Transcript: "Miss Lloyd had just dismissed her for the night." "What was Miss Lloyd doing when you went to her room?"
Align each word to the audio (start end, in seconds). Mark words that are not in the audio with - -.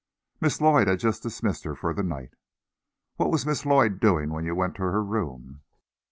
"Miss 0.39 0.59
Lloyd 0.59 0.87
had 0.87 0.97
just 0.99 1.21
dismissed 1.21 1.63
her 1.63 1.75
for 1.75 1.93
the 1.93 2.01
night." 2.01 2.31
"What 3.17 3.29
was 3.29 3.45
Miss 3.45 3.67
Lloyd 3.67 3.99
doing 3.99 4.31
when 4.31 4.45
you 4.45 4.55
went 4.55 4.73
to 4.77 4.81
her 4.81 5.03
room?" 5.03 5.61